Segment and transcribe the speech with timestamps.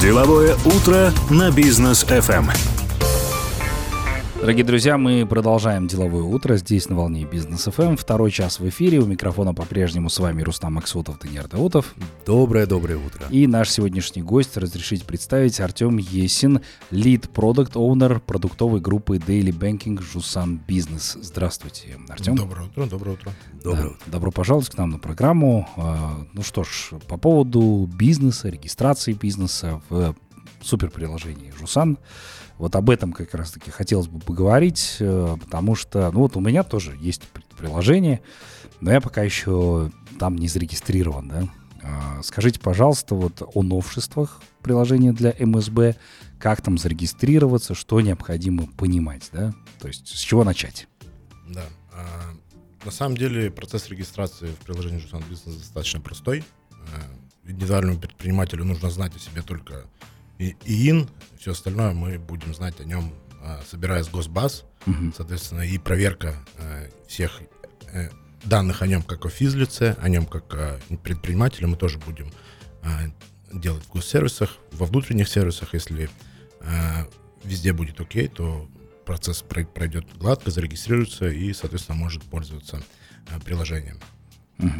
[0.00, 2.75] Деловое утро на бизнес FM.
[4.46, 7.96] Дорогие друзья, мы продолжаем деловое утро здесь на волне Бизнес ФМ.
[7.96, 9.00] Второй час в эфире.
[9.00, 11.96] У микрофона по-прежнему с вами Рустам Максутов, Даниил Даутов.
[12.24, 13.26] Доброе-доброе утро.
[13.28, 16.60] И наш сегодняшний гость, разрешите представить, Артем Есин,
[16.92, 21.18] лид продукт оунер продуктовой группы Daily Banking Жусан Бизнес.
[21.20, 22.36] Здравствуйте, Артем.
[22.36, 23.32] Доброе утро, доброе утро.
[23.64, 23.98] Доброе да, утро.
[24.06, 25.68] Добро пожаловать к нам на программу.
[25.76, 30.14] А, ну что ж, по поводу бизнеса, регистрации бизнеса в
[30.62, 31.98] суперприложении Жусан.
[32.58, 36.62] Вот об этом как раз-таки хотелось бы поговорить, э, потому что, ну вот у меня
[36.62, 37.22] тоже есть
[37.58, 38.22] приложение,
[38.80, 41.48] но я пока еще там не зарегистрирован, да.
[41.82, 45.96] А, скажите, пожалуйста, вот о новшествах приложения для МСБ,
[46.38, 50.88] как там зарегистрироваться, что необходимо понимать, да, то есть с чего начать?
[51.48, 52.34] Да, а,
[52.84, 56.44] на самом деле процесс регистрации в приложении Жусан Бизнес достаточно простой.
[56.72, 59.84] А, индивидуальному предпринимателю нужно знать о себе только
[60.38, 61.08] и, ИИН,
[61.38, 65.12] все остальное мы будем знать о нем, а, собирая с госбаз, угу.
[65.16, 67.40] соответственно, и проверка э, всех
[67.92, 68.10] э,
[68.44, 72.30] данных о нем как о физлице, о нем как о предпринимателе мы тоже будем
[72.82, 73.10] а,
[73.52, 76.10] делать в госсервисах, во внутренних сервисах, если
[76.60, 77.08] а,
[77.42, 78.68] везде будет окей, то
[79.06, 82.82] процесс пройдет гладко, зарегистрируется и, соответственно, может пользоваться
[83.44, 84.00] приложением.
[84.58, 84.70] Угу.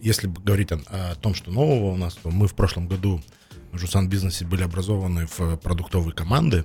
[0.00, 3.22] Если говорить о, о том, что нового у нас, то мы в прошлом году
[3.76, 6.64] в Жусан Бизнесе были образованы в продуктовые команды.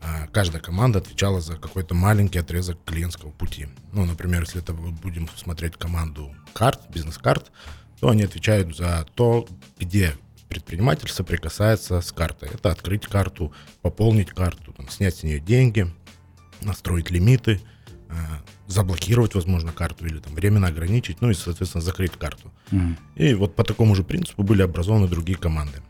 [0.00, 3.68] А каждая команда отвечала за какой-то маленький отрезок клиентского пути.
[3.92, 7.52] Ну, например, если это будем смотреть команду карт, бизнес-карт,
[8.00, 9.46] то они отвечают за то,
[9.78, 10.14] где
[10.48, 12.50] предприниматель соприкасается с картой.
[12.52, 15.86] Это открыть карту, пополнить карту, там, снять с нее деньги,
[16.62, 17.60] настроить лимиты,
[18.08, 18.14] э,
[18.66, 22.52] заблокировать, возможно, карту или там временно ограничить, ну и, соответственно, закрыть карту.
[22.72, 22.96] Mm.
[23.14, 25.80] И вот по такому же принципу были образованы другие команды.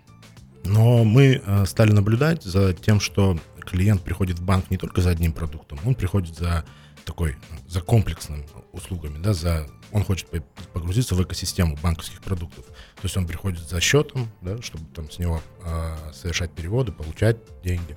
[0.64, 5.10] Но мы э, стали наблюдать за тем, что клиент приходит в банк не только за
[5.10, 6.64] одним продуктом, он приходит за
[7.04, 10.28] такой, за комплексными услугами, да, за, он хочет
[10.72, 12.64] погрузиться в экосистему банковских продуктов.
[12.66, 17.38] То есть он приходит за счетом, да, чтобы там с него э, совершать переводы, получать
[17.62, 17.96] деньги.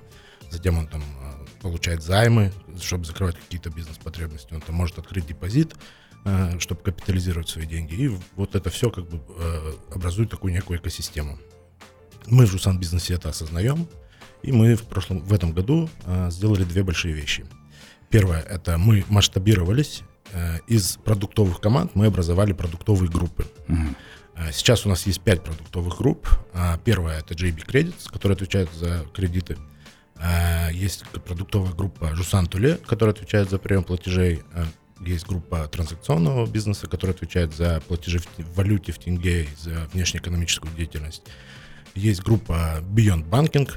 [0.50, 4.52] Затем он там э, получает займы, чтобы закрывать какие-то бизнес-потребности.
[4.54, 5.74] Он там может открыть депозит,
[6.24, 7.94] э, чтобы капитализировать свои деньги.
[7.94, 11.38] И вот это все как бы э, образует такую некую экосистему.
[12.26, 13.88] Мы в Жусан бизнесе это осознаем,
[14.42, 17.44] и мы в прошлом, в этом году э, сделали две большие вещи.
[18.10, 23.46] Первое, это мы масштабировались, э, из продуктовых команд мы образовали продуктовые группы.
[23.68, 24.52] Угу.
[24.52, 26.28] Сейчас у нас есть пять продуктовых групп.
[26.84, 29.56] Первая это JB Credits, которая отвечает за кредиты.
[30.72, 34.42] Есть продуктовая группа Жусан Туле, которая отвечает за прием платежей.
[35.00, 41.22] Есть группа транзакционного бизнеса, которая отвечает за платежи в валюте, в тенге, за внешнеэкономическую деятельность.
[41.96, 43.70] Есть группа Beyond Banking,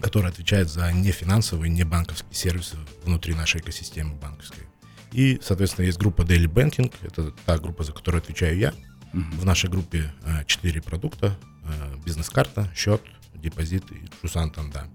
[0.00, 4.64] которая отвечает за нефинансовые, не банковские сервисы внутри нашей экосистемы банковской.
[5.10, 8.68] И, соответственно, есть группа Daily Banking, это та группа, за которую отвечаю я.
[9.12, 9.40] Mm-hmm.
[9.40, 13.02] В нашей группе э, 4 продукта, э, бизнес-карта, счет,
[13.34, 14.86] депозит и Жусан Танда.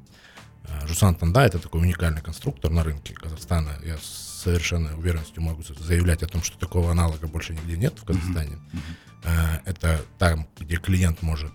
[0.64, 3.78] Э, Жусан Танда это такой уникальный конструктор на рынке Казахстана.
[3.84, 8.06] Я с совершенной уверенностью могу заявлять о том, что такого аналога больше нигде нет в
[8.06, 8.56] Казахстане.
[8.56, 8.80] Mm-hmm.
[9.26, 11.52] Э, это там, где клиент может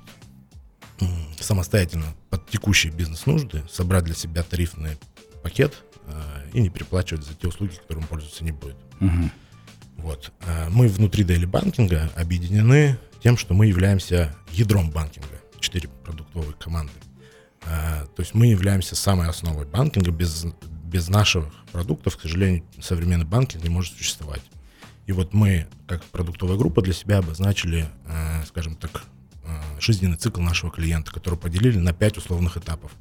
[1.41, 4.99] самостоятельно под текущие бизнес-нужды собрать для себя тарифный
[5.43, 6.13] пакет э,
[6.53, 8.77] и не переплачивать за те услуги, которым пользоваться не будет.
[9.01, 9.31] Угу.
[9.99, 10.33] Вот.
[10.47, 16.93] Э, мы внутри Daily банкинга объединены тем, что мы являемся ядром банкинга, четыре продуктовые команды.
[17.65, 20.11] Э, то есть мы являемся самой основой банкинга.
[20.11, 20.47] Без,
[20.84, 24.43] без наших продуктов, к сожалению, современный банкинг не может существовать.
[25.07, 29.05] И вот мы, как продуктовая группа, для себя обозначили, э, скажем так,
[29.82, 32.93] жизненный цикл нашего клиента, который поделили на пять условных этапов.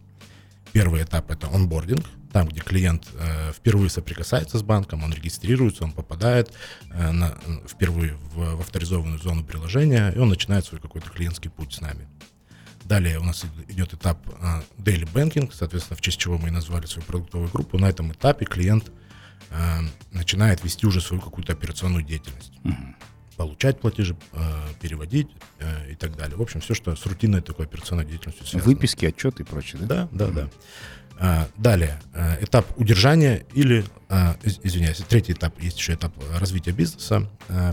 [0.72, 5.92] Первый этап это онбординг, там, где клиент э, впервые соприкасается с банком, он регистрируется, он
[5.92, 6.54] попадает
[6.90, 7.38] э, на,
[7.68, 12.08] впервые в, в авторизованную зону приложения, и он начинает свой какой-то клиентский путь с нами.
[12.86, 16.86] Далее у нас идет этап э, daily banking, соответственно, в честь чего мы и назвали
[16.86, 17.78] свою продуктовую группу.
[17.78, 18.92] На этом этапе клиент
[19.50, 19.80] э,
[20.12, 22.54] начинает вести уже свою какую-то операционную деятельность.
[22.64, 22.96] Uh-huh
[23.42, 24.40] получать платежи, э,
[24.82, 25.28] переводить
[25.58, 26.38] э, и так далее.
[26.38, 28.72] В общем, все, что с рутинной такой операционной деятельностью связано.
[28.72, 30.08] Выписки, отчеты и прочее, да?
[30.12, 30.34] Да, да, mm-hmm.
[30.36, 30.50] да.
[31.18, 33.84] А, далее, э, этап удержания или,
[34.64, 37.28] извиняюсь, третий этап, есть еще этап развития бизнеса.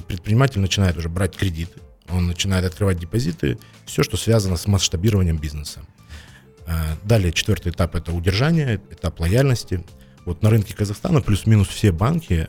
[0.06, 5.80] Предприниматель начинает уже брать кредиты, он начинает открывать депозиты, все, что связано с масштабированием бизнеса.
[7.04, 9.84] Далее, четвертый этап– это удержание, этап лояльности.
[10.24, 12.48] Вот на рынке Казахстана плюс-минус все банки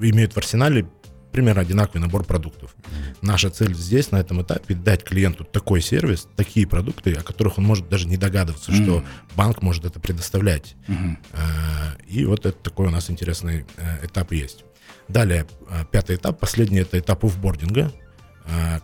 [0.00, 0.86] имеют в арсенале
[1.34, 2.74] примерно одинаковый набор продуктов.
[3.20, 7.64] Наша цель здесь, на этом этапе, дать клиенту такой сервис, такие продукты, о которых он
[7.64, 8.84] может даже не догадываться, mm-hmm.
[8.84, 9.04] что
[9.34, 10.76] банк может это предоставлять.
[10.86, 12.06] Mm-hmm.
[12.06, 14.64] И вот это такой у нас интересный э, этап есть.
[15.08, 17.92] Далее, э, пятый этап, последний это этап офбординга.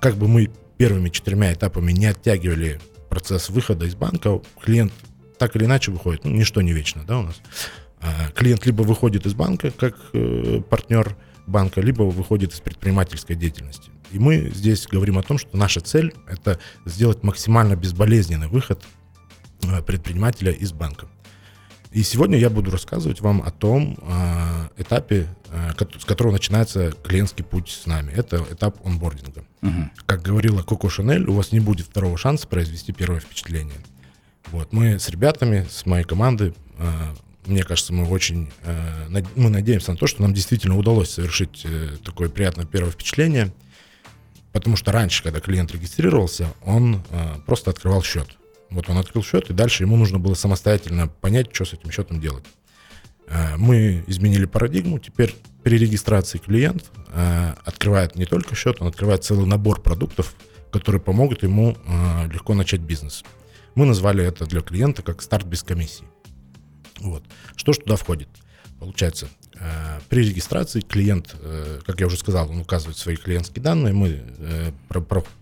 [0.00, 4.92] Как бы мы первыми четырьмя этапами не оттягивали процесс выхода из банка, клиент
[5.38, 6.24] так или иначе выходит.
[6.24, 7.40] Ну, ничто не вечно, да, у нас.
[8.34, 9.96] Клиент либо выходит из банка как
[10.68, 11.16] партнер,
[11.50, 13.90] банка, либо выходит из предпринимательской деятельности.
[14.12, 18.82] И мы здесь говорим о том, что наша цель– это сделать максимально безболезненный выход
[19.62, 21.08] э, предпринимателя из банка.
[21.92, 27.44] И сегодня я буду рассказывать вам о том э, этапе, э, с которого начинается клиентский
[27.44, 28.12] путь с нами.
[28.12, 29.44] Это этап онбординга.
[29.62, 29.90] Угу.
[30.06, 33.78] Как говорила Коко Шанель, у вас не будет второго шанса произвести первое впечатление.
[34.52, 36.54] Вот, мы с ребятами, с моей командой
[37.46, 41.96] мне кажется, мы очень э, мы надеемся на то, что нам действительно удалось совершить э,
[42.04, 43.52] такое приятное первое впечатление,
[44.52, 48.36] потому что раньше, когда клиент регистрировался, он э, просто открывал счет.
[48.68, 52.20] Вот он открыл счет, и дальше ему нужно было самостоятельно понять, что с этим счетом
[52.20, 52.44] делать.
[53.56, 56.90] Мы изменили парадигму, теперь при регистрации клиент
[57.64, 60.34] открывает не только счет, он открывает целый набор продуктов,
[60.72, 61.76] которые помогут ему
[62.32, 63.24] легко начать бизнес.
[63.74, 66.06] Мы назвали это для клиента как старт без комиссии.
[67.00, 67.24] Вот.
[67.56, 68.28] Что же туда входит?
[68.78, 73.92] Получается, э, при регистрации клиент, э, как я уже сказал, он указывает свои клиентские данные,
[73.92, 74.72] мы э,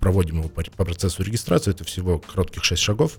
[0.00, 3.18] проводим его по процессу регистрации, это всего коротких 6 шагов.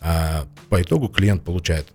[0.00, 1.86] А по итогу клиент получает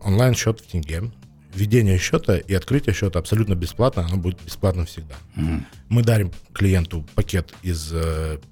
[0.00, 1.10] онлайн-счет в тенге,
[1.54, 5.14] введение счета и открытие счета абсолютно бесплатно, оно будет бесплатно всегда.
[5.36, 5.62] Mm-hmm.
[5.88, 7.94] Мы дарим клиенту пакет из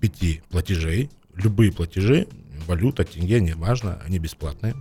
[0.01, 2.27] пяти платежей, любые платежи,
[2.67, 4.75] валюта, тенге, неважно, они бесплатные.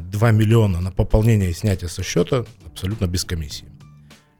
[0.00, 3.68] 2 миллиона на пополнение и снятие со счета абсолютно без комиссии.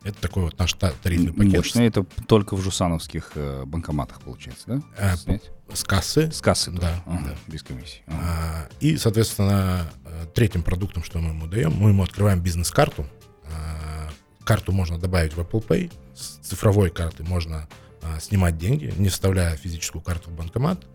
[0.07, 1.57] Это такой вот наш тарифный пакет.
[1.57, 1.81] Мощно.
[1.81, 4.83] Это только в жусановских э, банкоматах получается, да?
[4.97, 5.51] А, Снять?
[5.73, 6.31] С кассы.
[6.31, 7.03] С кассы, да.
[7.07, 7.35] Ага, да.
[7.49, 8.03] Без комиссии.
[8.07, 8.21] Ага.
[8.21, 13.05] А, и, соответственно, э, третьим продуктом, что мы ему даем, мы ему открываем бизнес-карту.
[13.51, 14.09] А,
[14.45, 15.93] карту можно добавить в Apple Pay.
[16.15, 17.69] С цифровой карты можно
[18.01, 20.87] а, снимать деньги, не вставляя физическую карту в банкомат.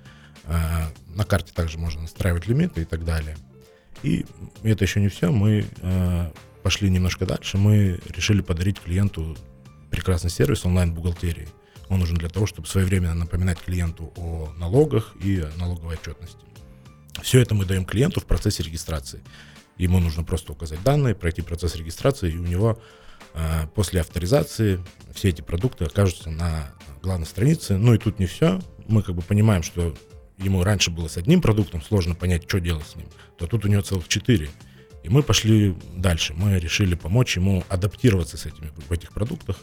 [0.45, 3.35] А, на карте также можно настраивать лимиты и так далее.
[4.03, 4.25] И
[4.63, 5.31] это еще не все.
[5.31, 6.31] Мы э,
[6.63, 7.57] пошли немножко дальше.
[7.57, 9.37] Мы решили подарить клиенту
[9.89, 11.47] прекрасный сервис онлайн-бухгалтерии.
[11.89, 16.39] Он нужен для того, чтобы своевременно напоминать клиенту о налогах и налоговой отчетности.
[17.21, 19.21] Все это мы даем клиенту в процессе регистрации.
[19.77, 22.79] Ему нужно просто указать данные, пройти процесс регистрации, и у него
[23.33, 24.79] э, после авторизации
[25.13, 26.71] все эти продукты окажутся на
[27.01, 27.77] главной странице.
[27.77, 28.61] Ну и тут не все.
[28.87, 29.93] Мы как бы понимаем, что
[30.41, 33.07] ему раньше было с одним продуктом сложно понять, что делать с ним,
[33.37, 34.49] то тут у него целых четыре.
[35.03, 36.33] И мы пошли дальше.
[36.33, 39.57] Мы решили помочь ему адаптироваться с этими, в этих продуктах.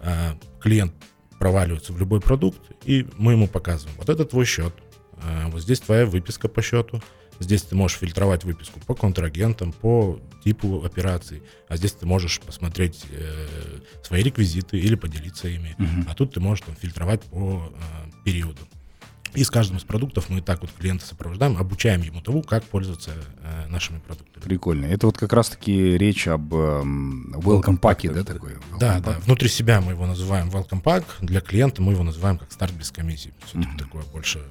[0.00, 0.92] А, клиент
[1.38, 3.96] проваливается в любой продукт, и мы ему показываем.
[3.98, 4.74] Вот это твой счет.
[5.18, 7.00] А, вот здесь твоя выписка по счету.
[7.38, 11.42] Здесь ты можешь фильтровать выписку по контрагентам, по типу операций.
[11.68, 15.74] А здесь ты можешь посмотреть э, свои реквизиты или поделиться ими.
[15.78, 16.04] Uh-huh.
[16.08, 18.60] А тут ты можешь там, фильтровать по э, периоду.
[19.34, 23.12] И с каждым из продуктов мы так вот клиента сопровождаем, обучаем ему того, как пользоваться
[23.42, 24.44] э, нашими продуктами.
[24.44, 24.86] Прикольно.
[24.86, 28.52] Это вот как раз-таки речь об э, welcome pack, да, такой?
[28.52, 29.04] Welcome да, pack.
[29.04, 29.18] да.
[29.20, 32.90] Внутри себя мы его называем welcome pack, для клиента мы его называем как старт без
[32.90, 33.32] комиссии.
[33.46, 33.78] Все-таки mm-hmm.
[33.78, 34.42] такое больше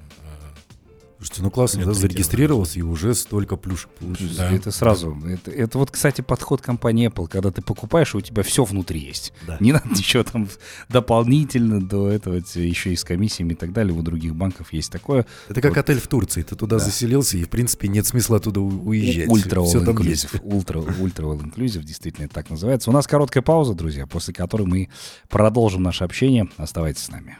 [1.22, 4.38] Слушайте, ну классно, да, зарегистрировался и уже столько плюшек получилось.
[4.38, 4.52] Да.
[4.52, 5.16] Это сразу.
[5.24, 9.32] Это, это вот, кстати, подход компании Apple, когда ты покупаешь, у тебя все внутри есть.
[9.46, 9.56] Да.
[9.60, 10.50] Не надо ничего там
[10.90, 13.96] дополнительно до этого, еще и с комиссиями и так далее.
[13.96, 15.28] У других банков есть такое.
[15.48, 15.82] Это как вот.
[15.82, 16.42] отель в Турции.
[16.42, 16.86] Ты туда да.
[16.86, 19.30] заселился, и, в принципе, нет смысла оттуда уезжать.
[19.30, 20.42] Ультра all inclusive.
[20.44, 22.90] Ультра, ультра all inclusive, действительно, это так называется.
[22.90, 24.90] У нас короткая пауза, друзья, после которой мы
[25.30, 26.50] продолжим наше общение.
[26.58, 27.38] Оставайтесь с нами.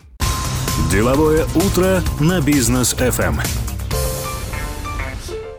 [0.92, 3.71] Деловое утро на Business FM.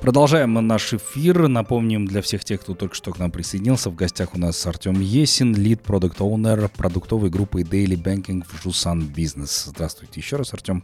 [0.02, 1.46] Продолжаем наш эфир.
[1.46, 4.98] Напомним для всех тех, кто только что к нам присоединился, в гостях у нас Артем
[5.00, 9.66] Есин, lead product owner продуктовой группы Daily Banking в Jusan Business.
[9.66, 10.82] Здравствуйте еще раз, Артем.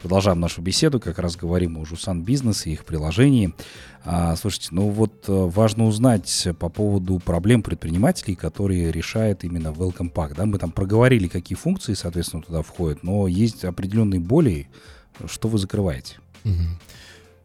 [0.00, 3.52] Продолжаем нашу беседу, как раз говорим о Жусан Бизнес и их приложении.
[4.04, 10.12] А, слушайте, ну вот э, важно узнать по поводу проблем предпринимателей, которые решает именно Welcome
[10.12, 10.34] Pack.
[10.36, 10.46] Да?
[10.46, 14.68] Мы там проговорили, какие функции, соответственно, туда входят, но есть определенные боли,
[15.26, 16.18] что вы закрываете.
[16.44, 16.52] Угу.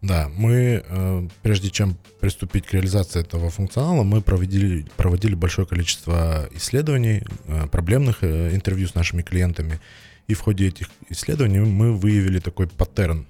[0.02, 6.48] Да, мы, э, прежде чем приступить к реализации этого функционала, мы проводили, проводили большое количество
[6.54, 9.80] исследований, э, проблемных э, интервью с нашими клиентами.
[10.28, 13.26] И в ходе этих исследований мы выявили такой паттерн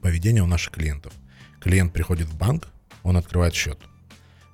[0.00, 1.12] поведения у наших клиентов.
[1.60, 2.68] Клиент приходит в банк,
[3.02, 3.78] он открывает счет.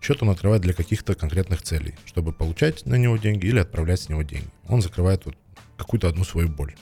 [0.01, 4.09] Счет он открывает для каких-то конкретных целей, чтобы получать на него деньги или отправлять с
[4.09, 4.49] него деньги.
[4.69, 5.37] Он закрывает вот
[5.77, 6.75] какую-то одну свою боль.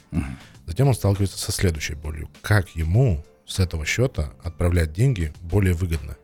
[0.66, 2.28] Затем он сталкивается со следующей болью.
[2.42, 6.16] Как ему с этого счета отправлять деньги более выгодно?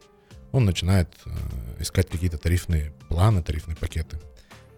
[0.52, 1.30] Он начинает э,
[1.80, 4.16] искать какие-то тарифные планы, тарифные пакеты.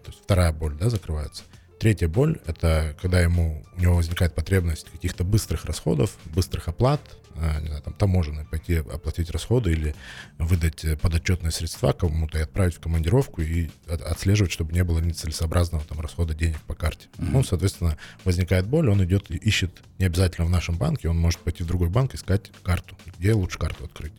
[0.03, 1.43] То есть вторая боль, да, закрывается.
[1.81, 7.01] Третья боль— это когда ему, у него возникает потребность каких-то быстрых расходов, быстрых оплат,
[7.35, 9.95] а, не знаю, там таможенной, пойти оплатить расходы или
[10.37, 14.99] выдать э, подотчетные средства кому-то и отправить в командировку и от- отслеживать, чтобы не было
[14.99, 17.07] нецелесообразного там расхода денег по карте.
[17.17, 21.63] Ну, соответственно, возникает боль, он идет ищет, не обязательно в нашем банке, он может пойти
[21.63, 24.13] в другой банк, искать карту, где лучше карту открыть.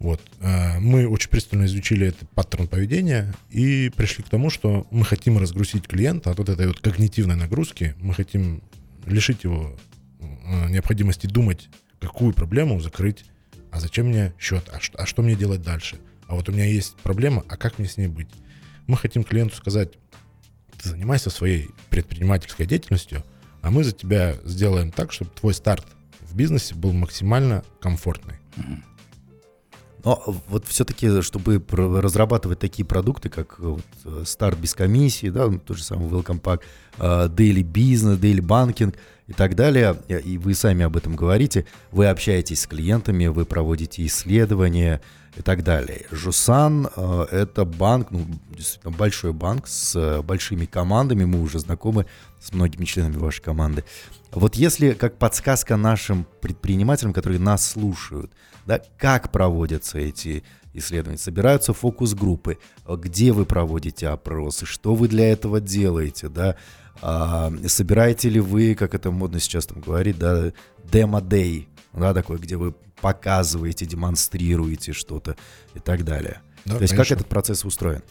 [0.00, 0.20] Вот.
[0.40, 5.38] Э, Мы очень пристально изучили этот паттерн поведения и пришли к тому, что мы хотим
[5.38, 7.94] разгрузить клиента от вот этой вот когнитивной нагрузки.
[8.00, 8.62] Мы хотим
[9.06, 9.76] лишить его
[10.20, 11.68] э, необходимости думать,
[12.00, 13.24] какую проблему закрыть,
[13.70, 15.98] а зачем мне счет, а что, а что мне делать дальше.
[16.26, 18.28] А вот у меня есть проблема, а как мне с ней быть?
[18.86, 19.92] Мы хотим клиенту сказать,
[20.82, 23.22] ты занимайся своей предпринимательской деятельностью,
[23.60, 25.86] а мы за тебя сделаем так, чтобы твой старт
[26.22, 28.36] в бизнесе был максимально комфортный.
[30.04, 35.58] Но вот все-таки, чтобы разрабатывать такие продукты, как вот, э, старт без комиссии, да, ну,
[35.58, 36.60] тот же самый Welcome Pack,
[36.98, 38.94] э, Daily Business, Daily Banking
[39.26, 43.44] и так далее, э, и вы сами об этом говорите, вы общаетесь с клиентами, вы
[43.44, 45.00] проводите исследования
[45.40, 46.06] и так далее.
[46.10, 52.04] Жусан э,— это банк, ну, действительно большой банк с э, большими командами, мы уже знакомы
[52.38, 53.84] с многими членами вашей команды.
[54.32, 58.30] Вот если как подсказка нашим предпринимателям, которые нас слушают,
[58.66, 60.44] да, как проводятся эти
[60.74, 61.18] исследования?
[61.18, 66.56] Собираются фокус-группы, где вы проводите опросы, что вы для этого делаете, да?
[67.00, 70.52] А, собираете ли вы, как это модно сейчас там говорить, да,
[70.84, 75.36] демо-дей, да, такой, где вы показываете, демонстрируете что-то
[75.74, 76.40] и так далее.
[76.64, 77.14] Да, То есть конечно.
[77.14, 78.02] как этот процесс устроен?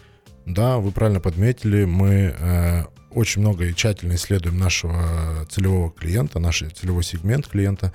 [0.46, 1.86] Да, вы правильно подметили.
[1.86, 7.94] Мы э, очень много и тщательно исследуем нашего целевого клиента, наш целевой сегмент клиента.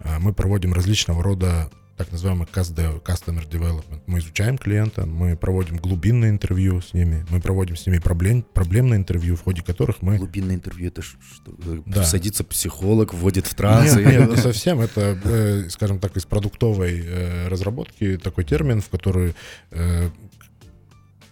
[0.00, 4.02] Э, мы проводим различного рода так называемый Customer Development.
[4.06, 8.98] Мы изучаем клиента, мы проводим глубинное интервью с ними, мы проводим с ними проблем, проблемное
[8.98, 10.18] интервью, в ходе которых мы...
[10.18, 11.16] Глубинное интервью, это что?
[11.46, 12.04] Э, Да.
[12.04, 13.94] Садится психолог, вводит в транс.
[13.94, 14.80] Нет, нет, не совсем.
[14.80, 19.34] Это, э, скажем так, из продуктовой э, разработки такой термин, в который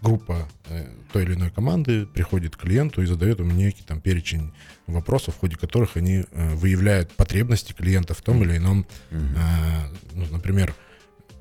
[0.02, 4.52] группа э, той или иной команды приходит к клиенту и задает ему некий там перечень
[4.86, 9.16] вопросов, в ходе которых они э, выявляют потребности клиента в том или ином, э,
[10.12, 10.74] ну, например,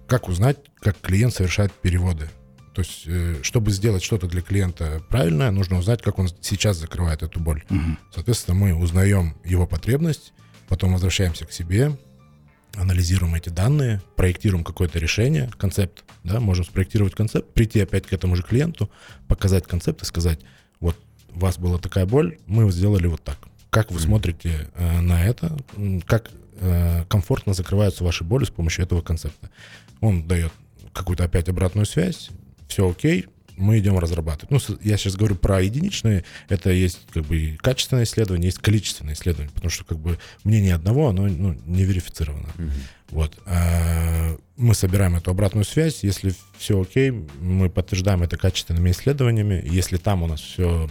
[0.08, 2.30] как узнать, как клиент совершает переводы.
[2.74, 3.06] То есть,
[3.46, 7.66] чтобы сделать что-то для клиента правильное, нужно узнать, как он сейчас закрывает эту боль.
[8.14, 10.32] Соответственно, мы узнаем его потребность,
[10.70, 11.98] потом возвращаемся к себе,
[12.76, 18.36] анализируем эти данные, проектируем какое-то решение, концепт, да, можем спроектировать концепт, прийти опять к этому
[18.36, 18.90] же клиенту,
[19.28, 20.40] показать концепт и сказать,
[20.80, 20.98] вот
[21.34, 23.38] у вас была такая боль, мы сделали вот так.
[23.70, 25.58] Как вы смотрите э, на это?
[26.06, 29.50] Как э, комфортно закрываются ваши боли с помощью этого концепта?
[30.02, 30.52] Он дает
[30.94, 32.30] какую-то опять обратную связь,
[32.68, 33.28] все окей,
[33.58, 34.52] мы идем разрабатывать.
[34.52, 39.14] Ну, я сейчас говорю про единичные, это есть как бы и качественное исследование, есть количественное
[39.14, 42.50] исследование, потому что как бы мнение одного, оно ну, не верифицировано.
[42.58, 42.72] Мгм.
[43.10, 43.38] Вот.
[43.46, 46.04] А, Мы собираем эту обратную связь.
[46.04, 49.62] Если все окей, мы подтверждаем это качественными исследованиями.
[49.66, 50.90] Если там у нас все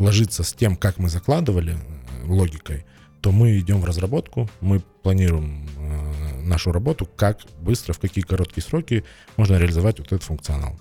[0.00, 2.84] ложится с тем, как мы закладывали э, логикой,
[3.20, 6.09] то мы идем в разработку, мы планируем э,
[6.50, 9.04] нашу работу, как быстро, в какие короткие сроки
[9.38, 10.78] можно реализовать вот этот функционал.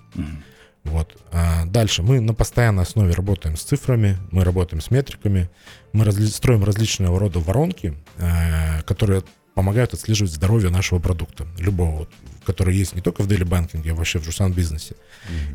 [0.84, 1.18] Вот.
[1.32, 5.50] А дальше мы на постоянной основе работаем с цифрами, мы работаем с метриками,
[5.94, 9.24] мы разли- строим различного рода воронки, э, которые
[9.56, 12.10] помогают отслеживать здоровье нашего продукта, любого, вот,
[12.46, 14.96] который есть не только в Daily банкинге, а вообще в Жусан бизнесе.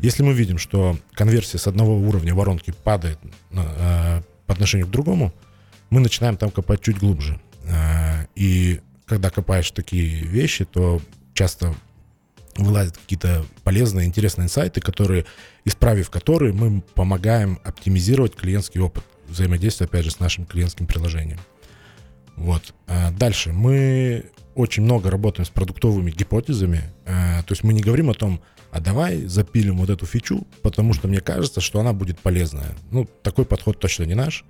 [0.03, 3.17] Если мы видим, что конверсия с одного уровня воронки падает
[3.51, 5.33] э, по отношению к другому,
[5.89, 7.39] мы начинаем там копать чуть глубже.
[7.63, 11.01] Э, И когда копаешь такие вещи, то
[11.33, 11.75] часто
[12.57, 15.25] вылазят какие-то полезные, интересные инсайты, которые,
[15.65, 21.39] исправив которые, мы помогаем оптимизировать клиентский опыт взаимодействия, опять же, с нашим клиентским приложением.
[22.35, 22.73] Вот.
[22.87, 23.51] А Дальше.
[23.51, 26.83] Мы очень много работаем с продуктовыми гипотезами.
[27.05, 30.93] Э, То есть мы не говорим о том, а давай запилим вот эту фичу, потому
[30.93, 32.75] что мне кажется, что она будет полезная.
[32.91, 34.45] Ну, такой подход точно не наш.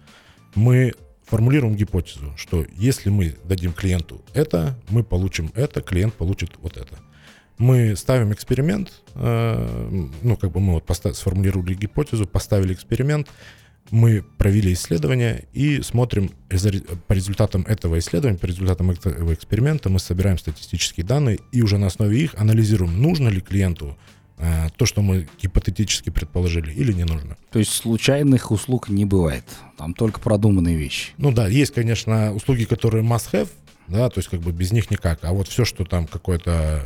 [0.55, 0.93] Мы
[1.25, 6.98] формулируем гипотезу, что если мы дадим клиенту это, мы получим это, клиент получит вот это.
[7.58, 13.29] Мы ставим эксперимент, э, ну, как бы мы вот сформулировали гипотезу, поставили эксперимент,
[13.91, 16.32] мы провели исследование и смотрим
[17.08, 21.88] по результатам этого исследования, по результатам этого эксперимента мы собираем статистические данные и уже на
[21.88, 23.98] основе их анализируем, нужно ли клиенту
[24.38, 27.38] э, то, что мы гипотетически предположили, или не нужно.
[27.51, 29.46] То есть случайных услуг не бывает.
[29.77, 31.12] Там только продуманные вещи.
[31.18, 33.50] Ну да, есть, конечно, услуги, которые must-have,
[33.88, 35.20] да, то есть как бы без них никак.
[35.24, 36.84] А вот все, что там какое-то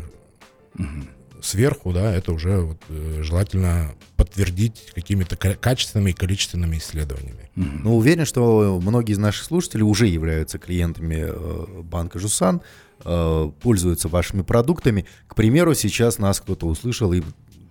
[1.42, 7.50] сверху, да, это уже вот, э, желательно подтвердить какими-то ка- качественными и количественными исследованиями.
[7.56, 12.62] Ну, уверен, что многие из наших слушателей уже являются клиентами э, банка Жусан,
[13.04, 15.06] э, пользуются вашими продуктами.
[15.28, 17.22] К примеру, сейчас нас кто-то услышал и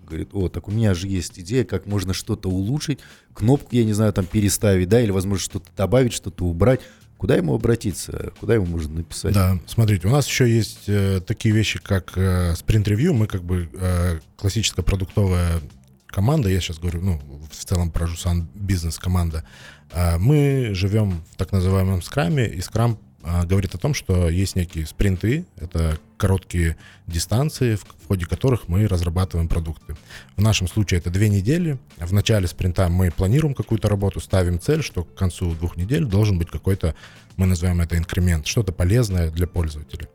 [0.06, 2.98] говорит, о, так у меня же есть идея, как можно что-то улучшить,
[3.34, 6.80] кнопку, я не знаю, там переставить, да, или, возможно, что-то добавить, что-то убрать.
[7.18, 8.32] Куда ему обратиться?
[8.38, 9.34] Куда ему можно написать?
[9.34, 13.12] Да, смотрите, у нас еще есть э, такие вещи, как э, спринт-ревью.
[13.12, 15.60] Мы как бы э, классическая продуктовая
[16.06, 17.20] команда, я сейчас говорю, ну,
[17.50, 19.44] в целом про Жусан бизнес-команда.
[19.92, 24.86] А мы живем в так называемом скраме, и скрам говорит о том, что есть некие
[24.86, 29.96] спринты, это короткие дистанции, в, ходе которых мы разрабатываем продукты.
[30.36, 31.78] В нашем случае это две недели.
[31.98, 36.38] В начале спринта мы планируем какую-то работу, ставим цель, что к концу двух недель должен
[36.38, 36.94] быть какой-то,
[37.36, 40.08] мы называем это инкремент, что-то полезное для пользователя.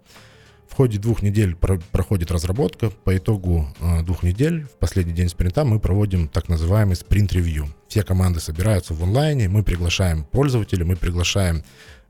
[0.73, 2.89] В ходе двух недель про- проходит разработка.
[2.89, 7.67] По итогу э, двух недель, в последний день спринта, мы проводим так называемый спринт-ревью.
[7.87, 11.63] Все команды собираются в онлайне, мы приглашаем пользователей, мы приглашаем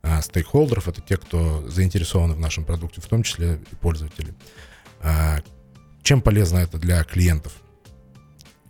[0.03, 4.33] э, стейкхолдеров, это те, кто заинтересованы в нашем продукте, в том числе и пользователи.
[5.01, 5.39] А,
[6.03, 7.53] чем полезно это для клиентов?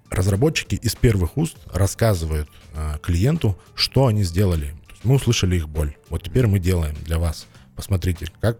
[0.10, 4.76] Разработчики из первых уст рассказывают а, клиенту, что они сделали.
[5.04, 5.96] Мы услышали их боль.
[6.10, 7.48] Вот теперь мы делаем для вас.
[7.76, 8.60] Посмотрите, как,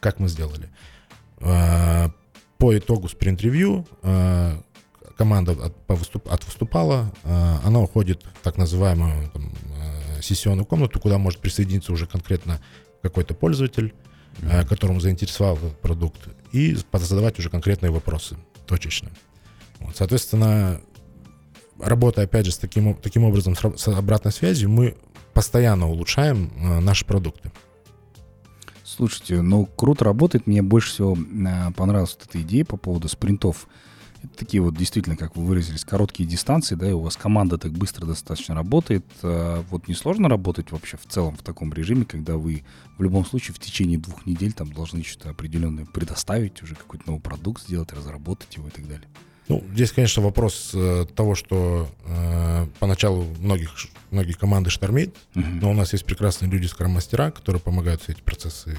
[0.00, 0.68] как мы сделали.
[1.38, 2.10] А,
[2.58, 4.62] по итогу спринт-ревью а,
[5.16, 11.18] команда от, выступ- отвыступала, а, она уходит в так называемую там, а, сессионную комнату, куда
[11.18, 12.60] может присоединиться уже конкретно
[13.02, 13.94] какой-то пользователь,
[14.42, 19.10] а, которому заинтересовал этот продукт, и задавать уже конкретные вопросы точечно.
[19.80, 20.80] Вот, соответственно,
[21.80, 24.96] работая опять же с таким, таким образом с, ра- с обратной связью, мы
[25.32, 27.52] постоянно улучшаем а, наши продукты.
[28.84, 30.46] Слушайте, ну круто работает.
[30.46, 33.68] Мне больше всего э, понравилась эта идея по поводу спринтов.
[34.36, 38.06] Такие вот действительно, как вы выразились, короткие дистанции, да, и у вас команда так быстро
[38.06, 39.04] достаточно работает.
[39.22, 42.64] А вот несложно работать вообще в целом в таком режиме, когда вы
[42.98, 47.20] в любом случае в течение двух недель там должны что-то определенное предоставить, уже какой-то новый
[47.20, 49.06] продукт сделать, разработать его и так далее.
[49.48, 53.70] Ну, здесь, конечно, вопрос э, того, что э, поначалу многих,
[54.10, 55.60] многие команды штормит, Мгм.
[55.60, 58.76] но у нас есть прекрасные люди, скрам-мастера, которые помогают все эти процессы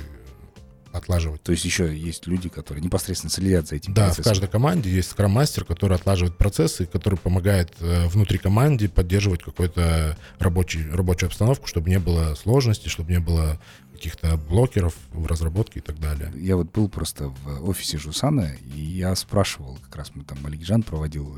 [0.92, 1.42] отлаживать.
[1.44, 4.24] То есть еще есть люди, которые непосредственно следят за этим Да, в процессом.
[4.32, 10.90] каждой команде есть скрам-мастер, который отлаживает процессы, который помогает э, внутри команде поддерживать какую-то рабочий,
[10.92, 13.60] рабочую обстановку, чтобы не было сложностей, чтобы не было
[14.00, 16.32] каких-то блокеров в разработке и так далее.
[16.36, 20.84] Я вот был просто в офисе Жусана, и я спрашивал, как раз мы там Аликжан
[20.84, 21.38] проводил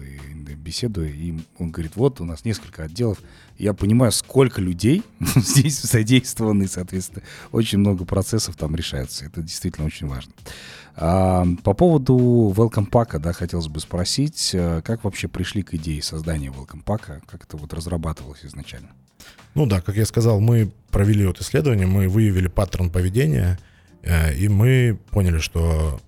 [0.62, 3.18] беседу, и он говорит, вот у нас несколько отделов.
[3.58, 5.04] Я понимаю, сколько людей
[5.36, 9.26] здесь задействованы, соответственно, очень много процессов там решаются.
[9.26, 10.32] Это действительно очень важно.
[10.96, 16.04] А, по поводу Welcome Pack, да, хотелось бы спросить, э, как вообще пришли к идее
[16.04, 18.90] создания Welcome Pack, как это вот разрабатывалось изначально?
[19.56, 23.60] Ну да, как я сказал, мы провели вот исследование, мы выявили паттерн поведения,
[24.04, 26.00] э, и мы поняли, что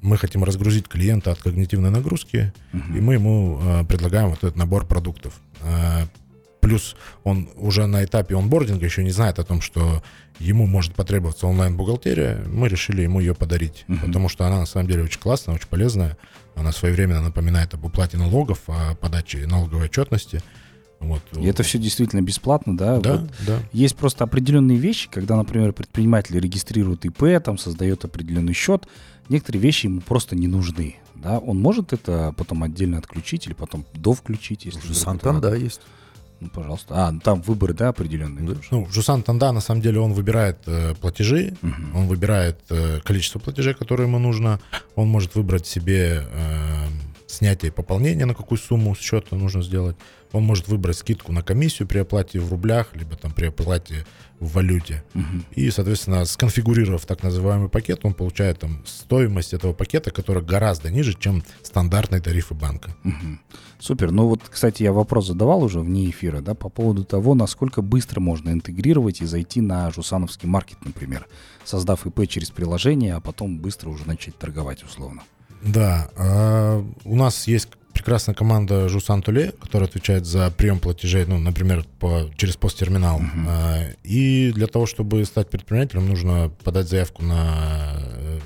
[0.00, 4.86] мы хотим разгрузить клиента от когнитивной нагрузки, и мы ему э, предлагаем вот этот набор
[4.86, 5.34] продуктов.
[5.62, 6.06] Э,
[6.60, 10.02] Плюс он уже на этапе онбординга еще не знает о том, что
[10.40, 12.44] ему может потребоваться онлайн-бухгалтерия.
[12.46, 14.00] Мы решили ему ее подарить, Мгм.
[14.06, 16.18] потому что она на самом деле очень классная, очень полезная.
[16.56, 20.42] Она своевременно напоминает об уплате налогов, о подаче налоговой отчетности.
[21.00, 21.22] Вот.
[21.38, 22.98] И это все действительно бесплатно, да?
[22.98, 23.58] Да, Вот да.
[23.72, 28.88] Есть просто определенные вещи, когда, например, предприниматель регистрирует ИП, там создает определенный счет,
[29.28, 30.96] некоторые вещи ему просто не нужны.
[31.14, 31.38] Да?
[31.38, 35.80] Он может это потом отдельно отключить или потом довключить, если это Сантан, да, есть.
[36.40, 36.94] Ну, пожалуйста.
[36.96, 38.46] А, ну, там выборы, да, определенные.
[38.48, 38.54] Да.
[38.70, 41.96] Ну, Жусан Танда, на самом деле, он выбирает э, платежи, Мгм.
[41.96, 44.60] он выбирает э, количество платежей, которые ему нужно.
[44.94, 46.84] Он может выбрать себе э,
[47.28, 49.96] снятие и пополнение, на какую сумму счета нужно сделать.
[50.32, 54.04] Он может выбрать скидку на комиссию при оплате в рублях, либо там при оплате
[54.40, 55.04] в валюте.
[55.14, 55.44] Мгм.
[55.52, 61.14] И, соответственно, сконфигурировав так называемый пакет, он получает там стоимость этого пакета, которая гораздо ниже,
[61.14, 62.94] чем стандартные тарифы банка.
[63.04, 63.40] Мгм.
[63.78, 64.10] Супер.
[64.10, 68.20] Ну вот, кстати, я вопрос задавал уже вне эфира, да, по поводу того, насколько быстро
[68.20, 71.26] можно интегрировать и зайти на жусановский маркет, например,
[71.64, 75.22] создав ИП через приложение, а потом быстро уже начать торговать условно.
[75.62, 81.38] Да, а, у нас есть прекрасная команда Жусан Туле, которая отвечает за прием платежей, ну,
[81.38, 83.20] например, по, через посттерминал.
[83.48, 88.40] А, И для того, чтобы стать предпринимателем, нужно подать заявку на э,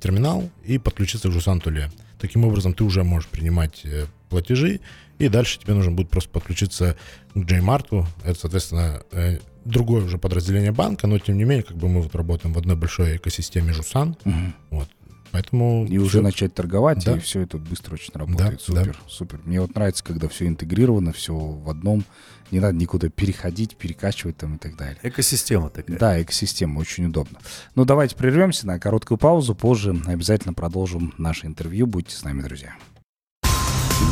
[0.00, 1.90] терминал и подключиться к Жусан Туле.
[2.20, 4.80] Таким образом, ты уже можешь принимать э, платежи,
[5.18, 6.96] и дальше тебе нужно будет просто подключиться
[7.34, 8.06] к JMart.
[8.24, 12.14] Это, соответственно, э, другое уже подразделение банка, но тем не менее, как бы мы вот
[12.14, 14.16] работаем в одной большой экосистеме Жусан.
[14.24, 14.54] Мгм.
[14.70, 14.88] Вот.
[15.30, 17.16] Поэтому И уже всё- начать торговать, Да.
[17.16, 18.52] и все это быстро очень работает.
[18.52, 19.40] Да, супер, супер.
[19.44, 22.04] Мне вот нравится, когда все интегрировано, все в одном.
[22.50, 24.96] Не надо никуда переходить, перекачивать там и так далее.
[25.02, 25.98] Экосистема такая.
[25.98, 27.38] Да, экосистема очень удобно.
[27.74, 29.54] Ну, давайте прервемся на короткую паузу.
[29.54, 31.86] Позже обязательно продолжим наше интервью.
[31.86, 32.74] Будьте с нами, друзья.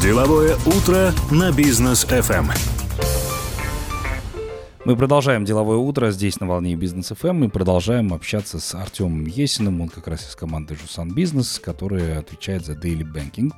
[0.02, 2.52] Деловое утро на бизнес FM.
[4.86, 7.32] Мы продолжаем деловое утро здесь на волне бизнес ФМ.
[7.32, 9.80] Мы продолжаем общаться с Артемом Есиным.
[9.80, 13.50] Он как раз из команды Жусан Бизнес, которая отвечает за Daily Banking.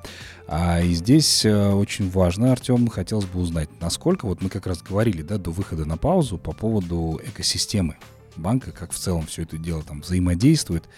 [0.47, 4.81] А, и здесь э, очень важно, Артем, хотелось бы узнать, насколько, вот мы как раз
[4.81, 7.99] говорили, да, до выхода на паузу по поводу экосистемы
[8.37, 10.88] банка, как в целом все это дело там взаимодействует.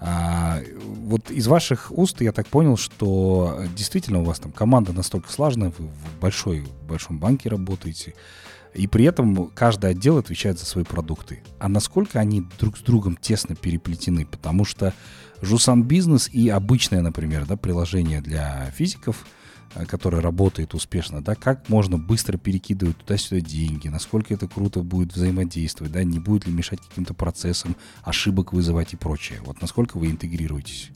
[0.00, 5.32] А, вот из ваших уст я так понял, что действительно у вас там команда настолько
[5.32, 8.12] слаженная, вы в большой, большом банке работаете,
[8.74, 11.42] и при этом каждый отдел отвечает за свои продукты.
[11.58, 14.26] А насколько они друг с другом тесно переплетены?
[14.26, 14.94] Потому что
[15.42, 19.26] Жусан Бизнес и обычное, например, да, приложение для физиков,
[19.74, 25.12] э, которое работает успешно, да, как можно быстро перекидывать туда-сюда деньги, насколько это круто будет
[25.14, 29.40] взаимодействовать, да, не будет ли мешать каким-то процессам, ошибок вызывать и прочее.
[29.44, 30.90] Вот насколько вы интегрируетесь?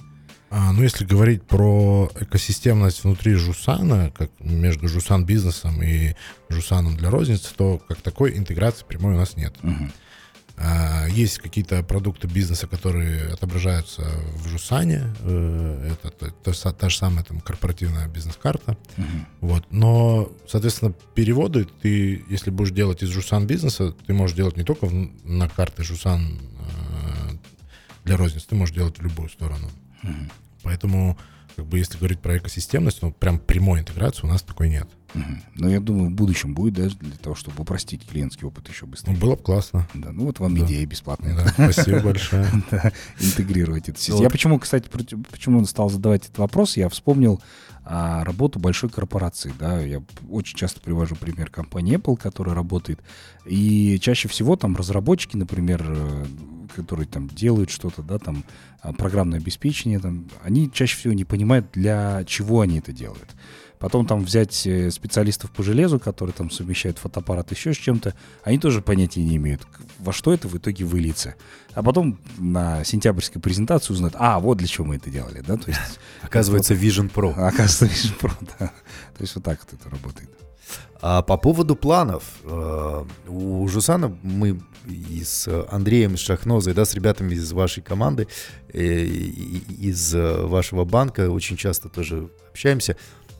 [0.58, 6.14] А, ну, если говорить про экосистемность внутри Жусана, как между Жусан бизнесом и
[6.48, 9.54] Жусаном для розницы, то как такой интеграции прямой у нас нет.
[9.62, 9.92] Мгм.
[10.56, 14.00] А, Есть какие-то продукты бизнеса, которые отображаются
[14.36, 15.14] в Жусане.
[15.20, 18.78] э, Это та, та та же самая там корпоративная бизнес-карта.
[18.96, 19.26] Мгм.
[19.42, 19.64] Вот.
[19.70, 24.86] Но, соответственно, переводы ты, если будешь делать из Жусан бизнеса, ты можешь делать не только
[24.86, 27.36] в- на карты Жусан э,
[28.06, 29.68] для розницы, ты можешь делать в любую сторону.
[30.66, 31.16] Поэтому,
[31.54, 34.88] как бы, если говорить про экосистемность, ну, прям прямой интеграции у нас такой нет.
[35.14, 35.42] Мгм.
[35.54, 38.90] Но я думаю, в будущем будет, да, для того, чтобы упростить клиентский опыт еще Ну,
[38.90, 39.14] быстрее.
[39.16, 39.88] было бы классно.
[39.94, 40.66] Да, ну вот вам Да.
[40.66, 41.36] идея бесплатная.
[41.36, 42.46] Да, спасибо большое.
[42.70, 44.18] Да, интегрировать эту систему.
[44.18, 44.24] Вот.
[44.24, 44.88] Я почему, кстати,
[45.30, 47.40] почему стал задавать этот вопрос, я вспомнил
[47.88, 49.52] а, работу большой корпорации.
[49.60, 53.00] Да, я очень часто привожу пример компании Apple, которая работает.
[53.46, 56.24] И чаще всего там разработчики, например, э,
[56.74, 58.44] которые там делают что-то, да, там
[58.80, 63.34] а, программное обеспечение, там, они чаще всего не понимают, для чего они это делают.
[63.78, 68.58] Потом там взять э, специалистов по железу, которые там совмещают фотоаппарат еще с чем-то, они
[68.58, 69.66] тоже понятия не имеют,
[69.98, 71.34] во что это в итоге выльется.
[71.74, 75.68] А потом на сентябрьской презентации узнают, а, вот для чего мы это делали, да, то
[75.68, 77.32] есть, Оказывается, Vision Pro.
[77.32, 78.66] оказывается, Vision Pro, да.
[78.68, 80.30] То есть вот так вот это работает.
[81.00, 86.94] А по поводу планов, э, у Жусана мы и с Андреем из Шахнозой, да, с
[86.94, 88.28] ребятами из вашей команды,
[88.72, 92.96] э, из э, вашего банка очень часто тоже общаемся,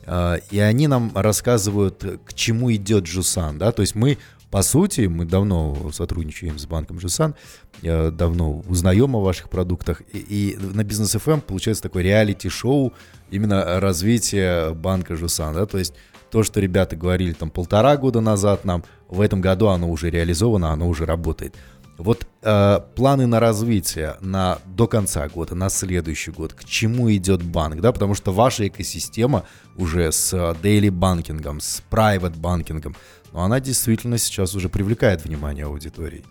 [0.07, 4.19] а, и они нам рассказывают, э, к чему идет Жусан, да, то есть мы
[4.51, 7.35] по сути, мы давно сотрудничаем с банком Жусан,
[7.83, 12.93] э, давно узнаем о ваших продуктах, и, на Бизнес ФМ получается такое реалити-шоу
[13.31, 15.95] именно развития банка Жусан, да, то есть
[16.31, 20.71] то, что ребята говорили там полтора года назад нам, в этом году оно уже реализовано,
[20.71, 21.55] оно уже работает.
[21.99, 27.43] Вот э, планы на развитие на, до конца года, на следующий год, к чему идет
[27.43, 29.45] банк, да, потому что ваша экосистема
[29.77, 32.95] уже с э, daily банкингом, с private банкингом,
[33.33, 36.25] но она действительно сейчас уже привлекает внимание аудитории.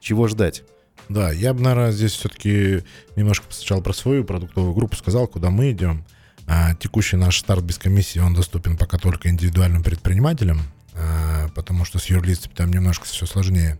[0.00, 0.64] Чего ждать?
[1.10, 2.84] Да, я бы, наверное, здесь все-таки
[3.16, 6.04] немножко сначала про свою продуктовую группу сказал, куда мы идем.
[6.46, 10.62] А, текущий наш старт без комиссии, он доступен пока только индивидуальным предпринимателям,
[10.94, 13.78] а, потому что с юрлицами там немножко все сложнее.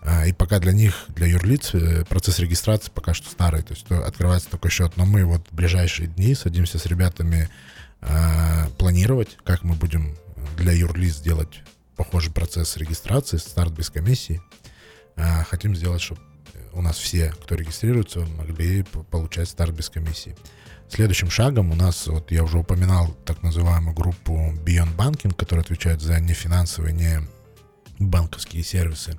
[0.00, 3.90] А, и пока для них, для юрлиц, э, процесс регистрации пока что старый, то есть
[3.90, 4.96] открывается только счет.
[4.96, 7.48] Но мы вот в ближайшие дни садимся с ребятами
[8.78, 10.16] планировать, как мы будем
[10.56, 11.62] для юрлиц сделать
[11.96, 14.40] похожий процесс регистрации, старт без комиссии.
[15.16, 16.20] Хотим сделать, чтобы
[16.74, 20.36] у нас все, кто регистрируется, могли получать старт без комиссии.
[20.90, 24.32] Следующим шагом у нас, вот я уже упоминал так называемую группу
[24.64, 27.20] Beyond Banking, которая отвечает за нефинансовые, не
[27.98, 29.18] банковские сервисы.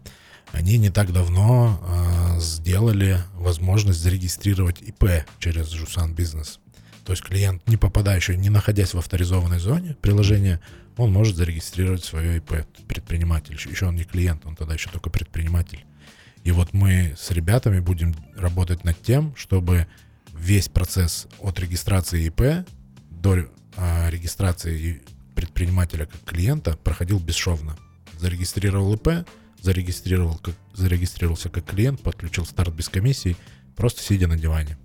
[0.52, 6.60] Они не так давно э, сделали возможность зарегистрировать ИП через Жусан Бизнес.
[7.06, 10.60] То есть клиент, не попадающий, не находясь в авторизованной зоне приложения,
[10.98, 13.54] он может зарегистрировать свое ИП, предприниматель.
[13.54, 15.86] Еще- он не клиент, он тогда еще только предприниматель.
[16.44, 19.88] И вот мы с ребятами будем работать над тем, чтобы
[20.40, 22.68] весь процесс от регистрации ИП
[23.10, 25.04] до а, регистрации
[25.36, 27.78] предпринимателя как клиента проходил бесшовно.
[28.18, 29.28] Зарегистрировал ИП,
[29.62, 33.38] зарегистрировал как, зарегистрировался как клиент, подключил старт без комиссии,
[33.76, 34.78] просто сидя на диване.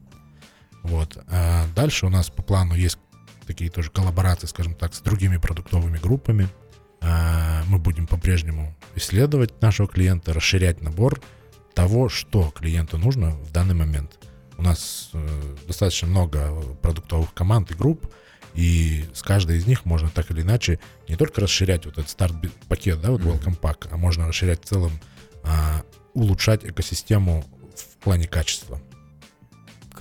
[0.82, 1.18] Вот.
[1.28, 2.98] А дальше у нас по плану есть
[3.46, 6.48] такие тоже коллаборации, скажем так, с другими продуктовыми группами.
[7.00, 11.20] А, мы будем по-прежнему исследовать нашего клиента, расширять набор
[11.74, 14.18] того, что клиенту нужно в данный момент.
[14.56, 18.06] У нас э, достаточно много продуктовых команд и групп,
[18.54, 23.00] и с каждой из них можно так или иначе не только расширять вот этот старт-пакет,
[23.00, 24.92] да, вот Welcome Pack, а можно расширять в целом,
[25.42, 25.82] а,
[26.14, 28.80] улучшать экосистему в плане качества.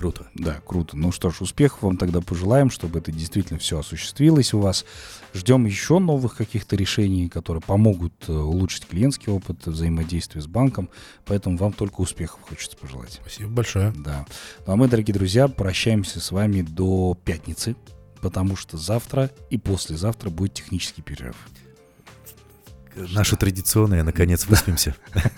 [0.04, 0.26] Круто.
[0.34, 0.98] Да, круто.
[0.98, 4.84] Ну что ж, успехов вам тогда пожелаем, чтобы это действительно все осуществилось у вас.
[5.32, 10.90] Ждем еще новых каких-то решений, которые помогут э, улучшить клиентский опыт взаимодействия с банком.
[11.24, 13.12] Поэтому вам только успехов хочется пожелать.
[13.12, 13.94] Спасибо большое.
[13.96, 14.26] Да.
[14.66, 17.74] Ну а мы, дорогие друзья, прощаемся с вами до пятницы,
[18.20, 21.36] потому что завтра и послезавтра будет технический перерыв.
[22.94, 24.94] Наша традиционная, наконец, выспимся.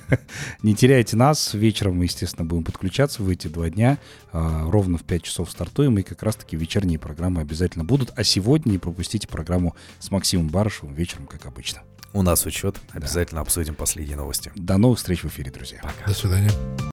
[0.63, 1.55] Не теряйте нас.
[1.55, 3.99] Вечером мы, естественно, будем подключаться в эти два дня.
[4.33, 8.13] А, ровно в 5 часов стартуем, и как раз-таки вечерние программы обязательно будут.
[8.17, 11.83] А сегодня не пропустите программу с Максимом Барышевым вечером, как обычно.
[12.13, 12.77] У нас учет.
[12.93, 14.53] Обязательно обсудим последние новости.
[14.55, 15.81] До новых встреч в эфире, друзья.
[16.07, 16.51] До свидания.